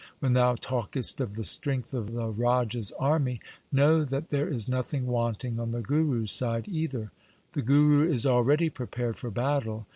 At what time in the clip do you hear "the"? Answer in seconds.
1.35-1.43, 2.13-2.25, 5.69-5.81, 7.51-7.61